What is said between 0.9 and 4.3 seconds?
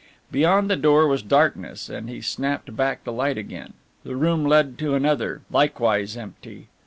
was darkness and he snapped back the light again. The